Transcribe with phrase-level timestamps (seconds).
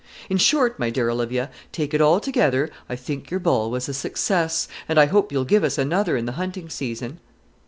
[0.31, 4.67] In short, my dear Olivia, take it altogether, I think your ball was a success,
[4.89, 7.19] and I hope you'll give us another in the hunting season."